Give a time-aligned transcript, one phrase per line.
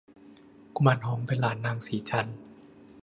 [0.75, 2.37] กุมารทองเป็นหลานนางสีจันทร์